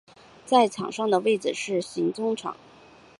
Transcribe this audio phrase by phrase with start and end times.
[0.47, 2.57] 在场上的位置是型中场。